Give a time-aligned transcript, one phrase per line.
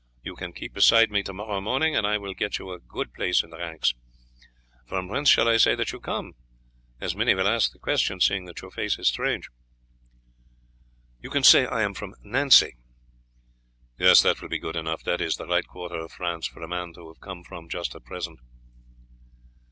[0.23, 3.13] You can keep beside me to morrow morning and I will get you a good
[3.13, 3.93] place in the ranks.
[4.87, 6.33] From whence shall I say that you come,
[6.99, 9.49] as many will ask the question, seeing that your face is strange?"
[11.21, 12.77] "You can say I am from Nancy."
[13.99, 16.67] "Yes, that will be good enough; that is the right quarter of France for a
[16.67, 18.39] man to have come from just at present."